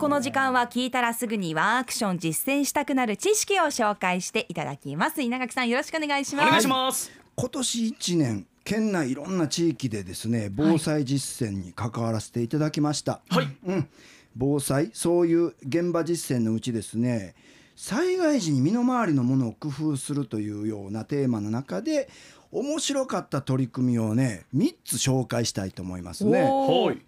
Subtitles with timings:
[0.00, 5.20] この時間は聞いたらすぐにワンアクション実践したくなる知識を紹介していただきます。
[5.20, 6.46] 稲垣さんよろしくお願いします。
[6.46, 7.12] お願いします。
[7.36, 13.48] 今年1年県内いろんな地域でですね防災実践に関わらせていただきました、はい。
[13.66, 13.88] うん、
[14.34, 17.34] 防災そういう現場実践のうちですね
[17.82, 22.10] 災害時に身の回りのものを工夫するというようなテーマの中で
[22.52, 26.42] 面白かった取り組みをね3つ紹介したいと思いますね。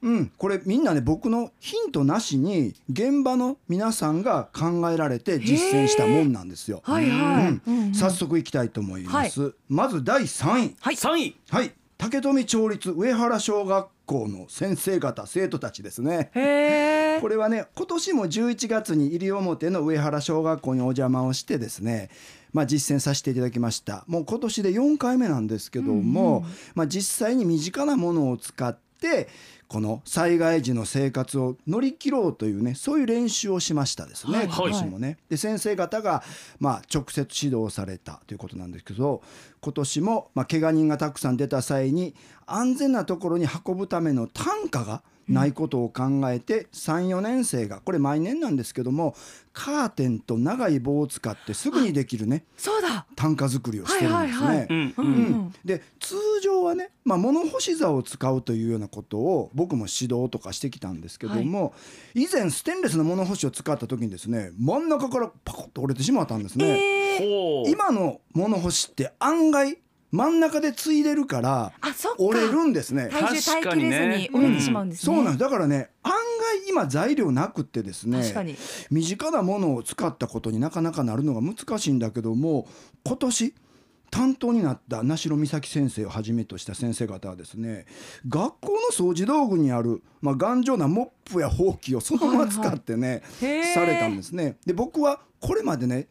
[0.00, 6.80] うん、これみんなね僕のヒントなしに現場の皆さんが考えられて実践したもんなんですよ。
[6.84, 7.94] はいはい、うん。
[7.94, 9.54] 早速いきたいと思います。
[9.68, 10.76] まず第3位。
[10.80, 10.96] はい。
[10.96, 11.36] 三位。
[11.50, 16.30] はい、竹富町立上原小学校の先生方生徒たちですね。
[16.34, 22.10] へえこれはね今年も11月に西表の上原小学校にお邪魔をしてですね
[22.52, 24.04] まあ、実践させていただきました。
[24.06, 26.44] もう今年で4回目なんですけども、
[26.74, 29.28] まあ、実際に身近なものを使って
[29.68, 34.46] この災害時の生活を乗り切ろうというねそういう練習をしましたですね、はい。
[34.48, 35.16] 今年もね。
[35.30, 36.22] で先生方が、
[36.60, 39.22] まあ、直接指導されたということなんですけど
[39.62, 42.14] 今年も、まあ、怪我人がたくさん出た際に
[42.46, 49.14] 安全なところに運ぶための単価がないことを考えて34年生がこれ毎年なんですけども
[49.52, 53.06] カーテンと長い棒を使ってすぐにできるねそうだ。
[53.16, 55.52] 単価作りをしてるんですね。
[55.64, 61.74] で通常はね、まあ、物干し座を使うというようなことを僕も指導とかしてきたんですけども、
[62.14, 67.18] 以前ステンレスの物干しを使った時にですね真ん中からパコッと折れてしまったんですね。
[67.18, 69.78] えー、今の物干しって案外
[70.12, 71.72] 真ん中でついでるから
[72.18, 73.08] 折れるんですね。
[73.10, 75.38] 体重耐えきれずに折れてしまうんですね、そうなんです。
[75.38, 78.54] だからね案外今材料なくってですね確かに。
[78.90, 82.68] 身近なものを使ったことになかなかなるのが難しいんだけども
[83.04, 83.54] 今年
[84.10, 87.86] 担当になった名城美咲先生をはじめとした先生方はですね
[88.28, 93.72] 学校の掃除道具にある、まあ、頑丈なモップやほうきをそのまま使ってね、へー。
[93.72, 94.58] されたんですね。
[94.66, 96.08] で僕はこれまでね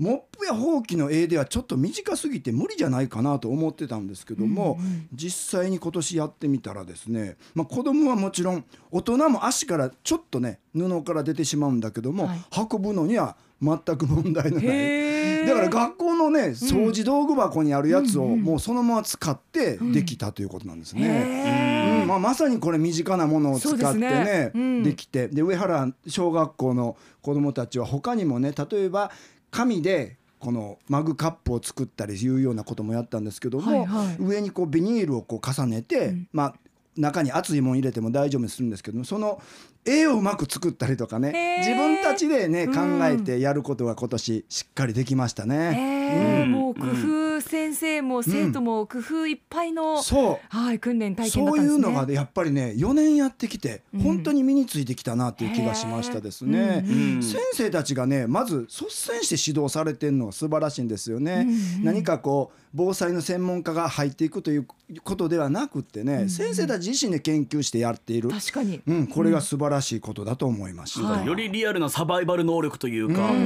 [0.00, 4.78] モップやほうきの絵ではちょっと短すぎて無理じゃないかなと思ってたんですけども、
[5.12, 12.38] 実際に今年やってみたらですね、まあ、子供はもちろん大人も足からちょっとね布から出てしまうんだけども、はい。
[12.72, 15.46] 運ぶのには全く問題のない。
[15.46, 22.00] だから学校のね掃除道具箱にあるやつをもうそのまま使ってできたということなんですね。
[22.02, 22.08] うん。
[22.08, 24.50] まあ、まさにこれ身近なものを使ってねですね。
[24.54, 24.82] うん。
[24.82, 29.10] できてで上原小学校の子どもたちは他にもね例えば
[29.50, 34.16] 紙でこのマグカップを作ったりいうようなこともやったんですけども、はいはい。
[34.18, 36.54] 上にこうビニールをこう重ねて、まあ
[36.96, 39.40] 中に熱いもん入れても大丈夫にするんですけどもその
[39.84, 46.10] 絵をうまく作ったりとかね自分たちでねうん考えてやることが今年しっかりできましたね。
[46.18, 46.42] えー。
[46.42, 46.52] うん。
[46.52, 50.56] もう工夫先生も生徒も工夫いっぱいの、そう。
[50.56, 51.88] はい訓練体験だっそうたんですね。
[51.88, 54.00] いうのがねやっぱりね4年やってきてうん。
[54.00, 56.84] 本当に身についてきたなっていう気がしましたですね。
[56.86, 61.46] うん先生たちがねまず率先して指導されてるのが素晴らしいんですよね。
[61.48, 64.66] うん何かこう防災の専門家が入っていくという
[65.02, 68.80] ことではなくってね、先生たち自身で研究してやっている、確かに。
[68.86, 71.06] うん、これが素晴らしいことだと思いました。
[71.06, 73.40] はいよりリアルなサバイバル能力というか、うんう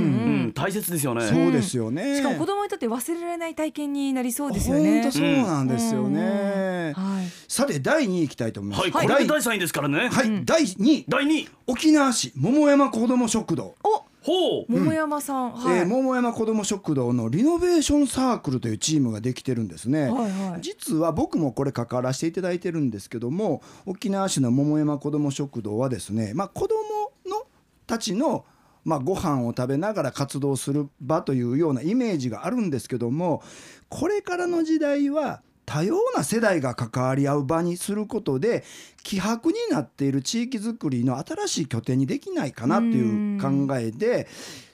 [0.48, 1.26] ん大切ですよね。
[1.26, 2.16] そうですよね。
[2.16, 5.02] しかも子供にとって忘れられない体験になりそうですよね。
[5.02, 6.92] 本当そうなんですよね。
[6.94, 7.26] はい。
[7.48, 8.80] さて第2位いきたいと思います。
[8.82, 10.08] はい、これ第で第三位ですからね。
[10.08, 11.48] はい、第2位第二位。
[11.66, 13.74] 沖縄市桃山子ども食堂。
[13.82, 14.72] お、ほう。
[14.72, 15.78] 桃山さん、はい。
[15.78, 27.46] えー桃山子ども食堂のリノベーションサークルというチームができてるんですね、はいはい実は僕もこれ関わらせていただいてるんですけども沖縄市の桃山子ども食堂はですね、まあ、子どもの
[27.86, 28.46] たちの
[28.84, 33.42] まあ、ご飯を食べながら活動する場というようなイメージがあるんですけども
[33.88, 38.64] これからの時代は多様な世代が関わり合う場にすることで
[39.02, 44.26] 希薄になっている地域づくりの新しい拠点にできないかなという考えで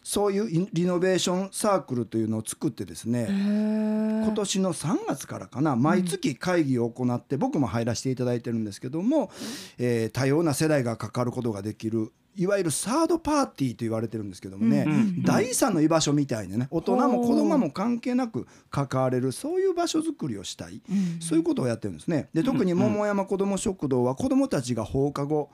[0.03, 9.31] そういうリノベーションサークルというのを作ってですね今今年の3月からかな毎月会議を行って僕も入らせていただいてるんですけども、
[9.79, 20.81] えー多様な世代が関わることができるいわゆるサードパーティーと言われてるんですけどもね、うんうん第三の居場所みたいなね大人も子供も関係なく関われるそういう場所づくりをしたい、
[21.21, 22.29] そういうことをやってるんですね。
[22.33, 25.51] で特に桃山子ども食堂は子どもたちが放課後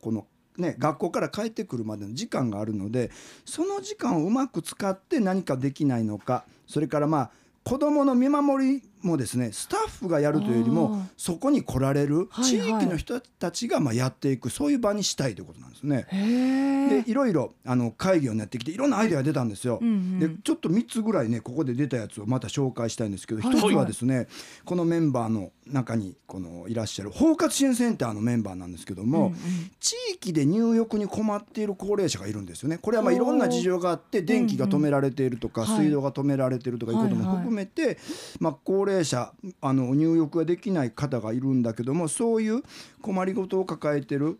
[0.00, 0.26] この
[0.56, 3.10] ね、学校から帰ってくるまでの時間があるので
[3.44, 7.30] その時間をうまく使って何かできないのかそれからまあ
[7.64, 12.80] 子どもの見守りもですねスタッフがやるというよりあもーそこに来られるはいはい。
[12.80, 16.06] 地域の人たちがまあやっていくそういう場にしたいということなんですね。
[16.08, 19.78] へでいろいろあの会議をやってきていろんなアイデアが出たんですよ。
[19.80, 20.18] うんうん。
[20.20, 23.56] でちょっと3つぐらいねここで出たやつをまた紹介したいんですけどはい。
[23.58, 24.26] 一つはですね
[24.64, 29.32] このメンバーの中にこのいらっしゃる包括支援センターのメンバーなんですけども、
[29.80, 32.78] 地気で入浴に困っている高齢者がいるんですよね。
[32.78, 37.98] これはまあいろんな事情があって電気が止められているとか、水道が止められているとかいうことも含めて、
[38.40, 42.62] まあ、高齢者あの入浴ができない方がいるんだけどもそういう
[43.02, 44.38] 困りごとを抱えている、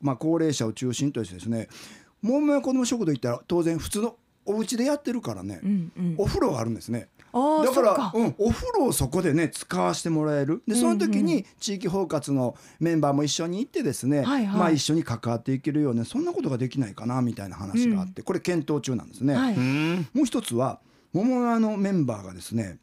[0.00, 1.68] まあ、高齢者を中心としてですね
[2.22, 4.16] 桃屋子ども食堂行ったら当然普通の
[4.46, 6.14] お家でやってるからね、うんうん。
[6.18, 7.08] お風呂があるんですね。
[7.64, 10.62] だからうん、お風呂をそこでね使わせてもらえる。
[10.66, 14.58] でその時に地域包括のメンバーも一緒に行ってですね、はいはい。
[14.58, 19.34] まあ、一緒に関わっていけるようなそんなことができないかなみたいな話があって、これ検討中なんですね。
[19.34, 19.54] はい。
[19.54, 20.08] うん。
[20.14, 20.80] もう一つは
[21.12, 22.78] 桃屋のメンバーがですね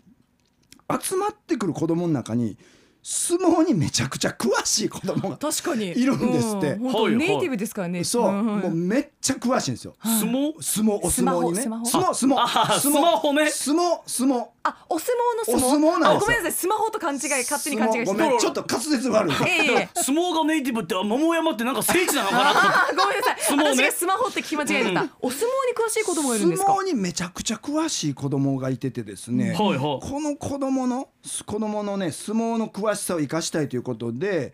[1.01, 2.57] 集まってくる子供の中に
[3.03, 5.89] 相撲にめちゃくちゃ詳しい子供が 確かに。
[5.89, 6.71] いるんですって。
[6.71, 7.17] うん。
[7.17, 8.03] ネイティブですからね。
[8.05, 9.95] そう、んもうめっちゃ詳しいんですよ。
[10.01, 10.53] 相撲？
[10.61, 11.61] 相撲お相撲にね。
[11.63, 12.41] スマホ相撲相撲。
[12.41, 15.65] あ相撲スマホね相撲相撲あお相撲の相撲？
[15.65, 16.10] お相撲なんですよ。
[16.10, 16.51] あごめんなさい。
[16.54, 18.06] スマホと勘違い勝手に勘違いして。
[18.06, 19.33] ごめんちょっと滑舌悪い。
[19.45, 19.89] ええええ。
[19.94, 22.60] 相撲がネイティブってあ桃山ってなんか聖地なのかなと。
[22.60, 23.38] 思ってあごめんなさい。
[23.39, 23.69] 相撲ね。
[23.75, 25.06] 私がスマホって聞き間違えてた。
[25.19, 26.68] お相撲に詳しい子供がいるんですか？
[26.71, 29.80] 相撲にめちゃくちゃ詳しい子供がいててですね、はいはい。
[29.80, 31.10] この子供の
[31.45, 34.54] 子供のね相撲の詳しさを生かしたいということで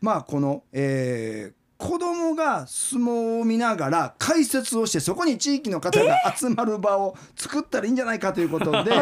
[0.00, 8.92] まあこの、えー子供が相撲を見ながら解説をしてそこに地域の方が集まる場を作ったらいいんじゃないかということで、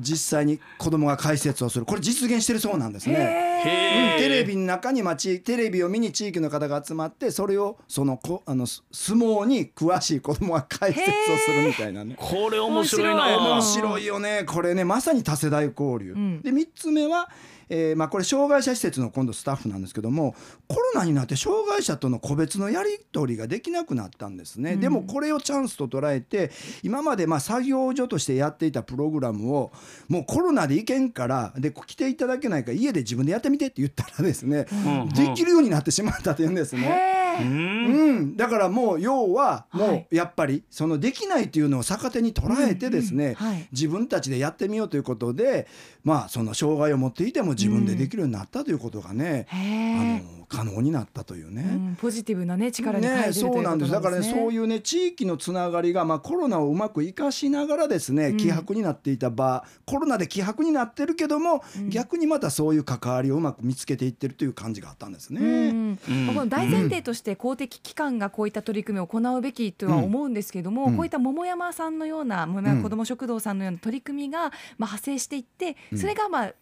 [0.00, 1.84] 実際に子供が解説をする。
[1.84, 3.50] これ実現してるそうなんですね。
[3.58, 12.16] うんテレビの中に、まあ、ちテレビを見に地域の方が集まってそれをそのこあのす相撲に詳しい子供が解説をするみたいなね。
[12.18, 13.38] これ面白いな。
[13.38, 14.44] 面白いよね。
[14.46, 16.42] これねまさに多世代交流、ん。
[16.42, 17.30] で3つ目は、
[17.68, 20.34] えーまあ、これ障害者施設の今度スタッフなんですけども
[20.68, 26.50] コロナになって障害者との個別のやり取りができなくなったんですね、でもこれをチャンスと捉えて
[26.82, 29.70] 今までまあ作業所としてやっていたプログラムを
[30.08, 35.08] もうコロナで行けんからで来ていただけないから家で自分でやってみてって言ったらですね、うん。
[35.10, 37.23] できるようになってしまったというんですね。
[37.40, 37.86] うん。
[37.86, 43.68] うん、だからもう要ははもうやっぱりそのできないっていうのを逆手に捉えてですね、はい。
[43.72, 45.66] 自分たちでやってみようということで
[46.02, 51.62] まあその障害を持っていても自分でできるようになったということがね、へあーの可能になったというね。
[51.62, 51.96] うん。
[52.00, 53.90] ポジティブなね力にね、そうなんです。
[53.90, 58.36] だからねそうういうね地域のつながりが、まあ、コロナをうまく生かしながらですねうん。
[58.36, 65.40] 希薄になっていた場、コロナで希薄になってるけども、逆にまたそういう関わりをうまく見つけていってるという感じがあったんですね。
[65.40, 65.98] うん。
[66.08, 66.26] うん。
[66.26, 70.96] まあこの大前提として公的機関がこういった取り組みを行うべきとは思うんですけども、うん。
[70.96, 74.50] こういった桃山さんのような桃山子ども食堂さんのような取り組みがまあ
[74.80, 76.54] 派生していってそれがまあ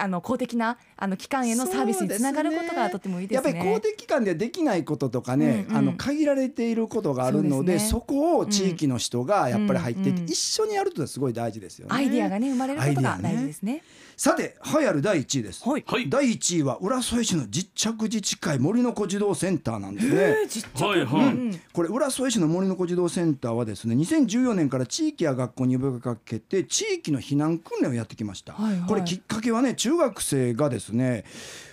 [0.00, 3.50] あの公的なあの機関へのサービスにつながることがとてもいいですね。
[3.52, 11.94] やっぱり公的機関ではできないこととかね、うんうんあの限られていることがあるのでそそこを地域の人がやっぱり入っていって、うんうん一緒にやるとすごい大事ですよね。
[11.94, 13.82] アイディアがね生まれることがアイデアね大事ですね。
[14.16, 15.66] さて栄えある第1位です。
[15.68, 15.84] はい。
[15.86, 20.14] はい第1位は浦添市の実着自治会森の子児童センターなんですね。
[20.14, 31.24] えー実着はいはいうんこれ浦添市の森の子児童センターはですね2014年から地域や学校に呼びかけて地域の避難訓練をやってきました、はいはいこれきっかけはね中学生がですね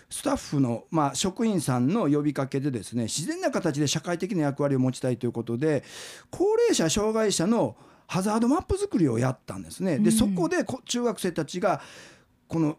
[0.10, 5.84] スタッフの、まあ、職員さんの呼びかけでですね自然な形で社会的な役割を持ちたいということで
[6.32, 7.76] 高齢者障害者の
[8.08, 10.00] ハザードマップ作りをやったんですね。
[10.00, 11.82] でそこでこ中学生たちが
[12.48, 12.78] この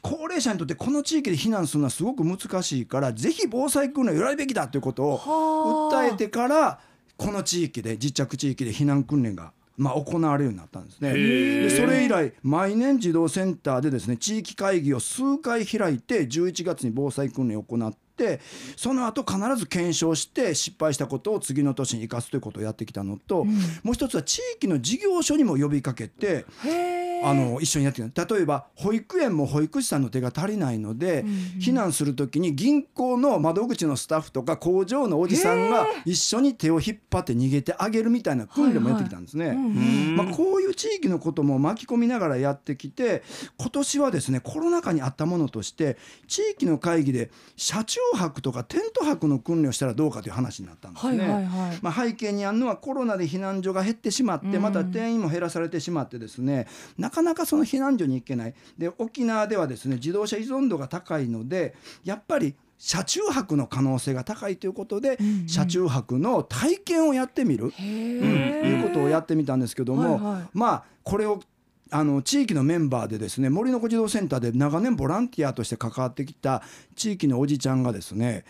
[0.00, 6.80] 高齢者にとってこの地域で避難するのはすごく難しいからぜひ防災訓練をやるべきだということをはあ訴えてから
[7.16, 11.08] この地域で実着地域で避難訓練が、まあ、行われるようになったんですね。
[11.12, 11.62] ー。
[11.62, 18.40] でそれ以来毎年児童センターでですね地域会議を数回開いて11月に防災訓練を行って
[18.76, 23.46] その後必ず検証して失敗したことを次の年に生かすということをやってきたのと、
[23.82, 26.44] もう一つは地域の事業所にも呼びかけて
[27.22, 31.24] あの一緒にやってきた例えば保育園も保育士さんの手が足りないので、
[31.58, 39.48] 避難する時に銀行の窓口のスタッフとか工場のおじさんが一緒に手を引っ張って逃げてあげるみたいな訓練もやってきたんですね。
[39.48, 43.22] うんまあ、こういう地域のことも巻き込みながらやってきて
[43.58, 45.96] 今年はですねコロナ禍にあったものとして
[46.26, 51.24] 地域の会議で車中泊とかテント泊の訓練をしたらどうかという話になったんですはいね。
[51.28, 51.78] はいはい。
[51.82, 56.66] まあ、背景にあるのはコロナで避難所が減ってしまってまた定員も減らされてしまってですね
[57.10, 58.54] なかなかその避難所に行けない。
[58.78, 61.74] で沖縄ではですね自動車依存度が高いので
[62.04, 68.28] やっぱり車中泊の可能性が高いということで、車中泊の体験をやってみる、へうん。
[68.62, 70.48] ーいうことをやってみたんですけども、はいはい。
[70.54, 71.40] まあこれを
[71.90, 76.62] あの地域のメンバーでですね森の子児童センターで長年ボランティアとして関わってきた
[76.94, 78.44] 地域のおじちゃんがですね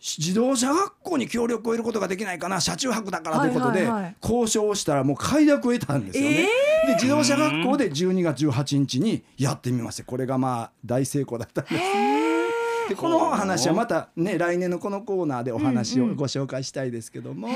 [0.00, 3.88] 自動車学校に協力を得ることができないかな車中泊だからということで
[4.22, 6.48] 交渉をしたらもう快諾を得たんですよね。
[6.88, 12.88] で自動車学校で12月18日にやってみましてこれがまあ大成功だったんです。
[12.88, 17.48] でこの話はまたね来年のこのコーナーでお話をご紹介したいですけども、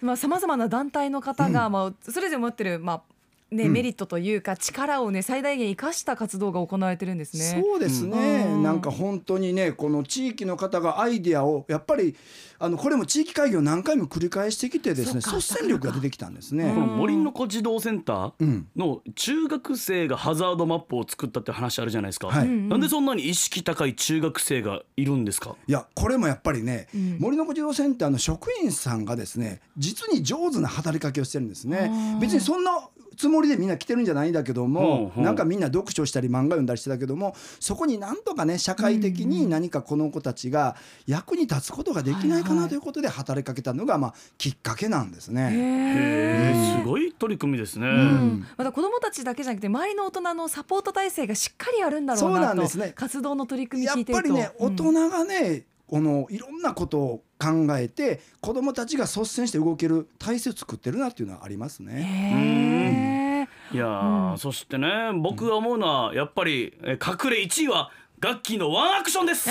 [0.00, 3.02] まあ、さまざまな団体の方が、まあ、それぞれ持ってる、まあ
[3.52, 3.72] ね、うん。
[3.72, 7.62] メリットというか力をね最大限生かした活動が行われてるんですね。
[7.62, 8.62] そうですね、うん。
[8.62, 12.16] なんか本当にねこの地域の方がアイデアをやっぱり
[12.58, 16.72] あのこれも地域会議を何回も繰り返してきてですね率先力が出てきたんですね。
[16.72, 22.48] この森の子児童センターうんの中学生がハザードマップを作ったって話あるじゃないですか、はい。
[22.48, 25.56] なんでそんなに意識高い中学生がいるんですか？
[25.66, 27.18] いやこれもやっぱりね、うん。
[27.18, 31.90] 森の子児童センターの職員さんがですね実に上手な働きかけをしてるんですね。
[32.20, 40.76] 別にそんなつもりでみんな来てるんじゃないんだけども、なんかみんな読書したり漫画読んだりしてたけどもそこになんとかね社会的に何かこの子たちが
[41.06, 45.50] 役に立つことができないかないということで働きかけたのがまあきっかけなんですね。
[45.52, 48.46] へすごい取り組みですね、うん。
[48.56, 52.92] また子どもたちだけじゃなくて周りの大人のサポート体制がしっかりあるんだろうそうななんとですね。
[52.94, 54.22] 活動の取り組みやっ聞いてると。
[54.22, 63.46] ぱりね大うん人がね、このいろんなことを考えて子どもたちが率先して動ける体制を作ってるなっていうのはありますね。
[63.70, 63.76] へー。
[63.76, 64.38] いやー、うん。
[64.38, 67.90] そしてね僕が思うのはやっぱりえ隠れ1位は
[68.22, 69.50] ガッキーのワンアクションです。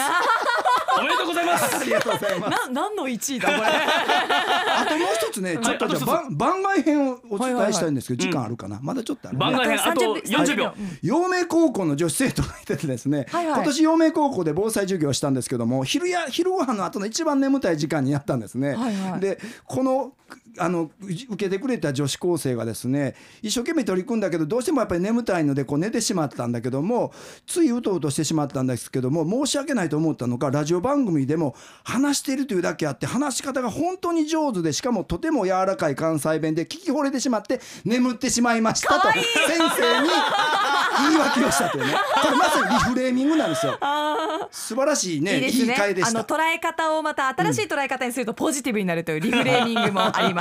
[0.97, 1.75] おめでとうございます。
[1.75, 2.69] ありがとうございます。
[2.69, 3.67] な 何の1位だこれ。
[3.67, 9.41] あともう一つね、ちょっとじゃあ番番外編をお伝えしたいんですけど、時間あるかな、まだちょっとある、ね。
[9.41, 18.77] 番外編あと40秒うん陽明高校の女子生徒がいててですね、今年陽明高校で防災授業をしたんですけども昼や昼ご飯の後の一番眠たい時間にやったんですね。
[19.19, 20.13] でこの
[20.57, 27.13] あの受けてくれた女子高生がですね一生懸命取り組んだけどどうしてもやっぱり眠たいのでこう寝てしまったんだけども
[27.47, 39.23] ついうとうとしてしまったんですけども申し訳ないと思ったのかラジオ番組でも話しているというだけあって話し方が本当に上手でしかもとても柔らかい関西弁で聞き惚れてしまって眠ってしまいましたと先
[39.77, 40.09] 生に
[41.01, 41.93] 言い訳をしたというね。
[42.21, 43.77] これまさにリフレーミングなんですよ。
[44.51, 45.65] 素晴らしいねいいですね。
[45.67, 46.35] 言い換えでしあのた。
[46.35, 50.40] 捉え方をまた新しい捉え方にするとポジティブになるというリフレーミングもありま